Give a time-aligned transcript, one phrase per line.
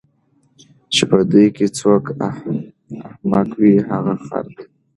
[0.93, 2.03] چی په دوی کی څوک
[3.07, 4.65] احمق وي هغه خر دی